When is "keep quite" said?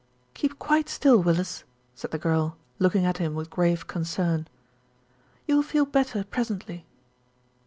0.33-0.89